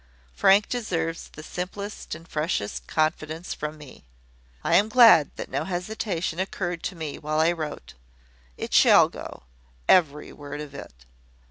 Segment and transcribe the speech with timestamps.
[0.33, 4.03] Frank deserves the simplest and freshest confidence from me.
[4.63, 7.93] I am glad that no hesitation occurred to me while I wrote.
[8.57, 9.43] It shall go
[9.87, 11.05] every word of it."